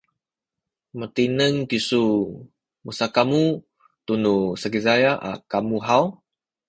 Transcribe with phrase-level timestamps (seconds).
[0.99, 2.03] matineng kisu
[2.85, 3.43] musakamu
[4.05, 6.03] tunu Sakizaya a kamu haw?